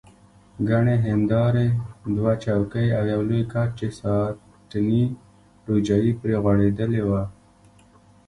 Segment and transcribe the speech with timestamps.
[0.69, 1.67] ګڼې هندارې،
[2.15, 5.03] دوه چوکۍ او یو لوی کټ چې ساټني
[5.67, 7.23] روجایې پرې غوړېدلې وه.